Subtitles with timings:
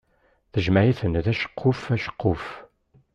[0.51, 2.45] Tejmeɛ-iten-d aceqquf aceqquf.